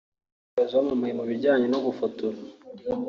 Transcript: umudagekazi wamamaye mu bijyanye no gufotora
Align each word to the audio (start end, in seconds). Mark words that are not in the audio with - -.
umudagekazi 0.03 0.73
wamamaye 0.77 1.13
mu 1.19 1.23
bijyanye 1.29 1.65
no 1.69 1.79
gufotora 1.85 2.37